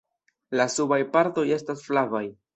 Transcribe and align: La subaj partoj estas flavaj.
La 0.59 0.65
subaj 0.75 0.99
partoj 1.17 1.45
estas 1.59 1.87
flavaj. 1.91 2.25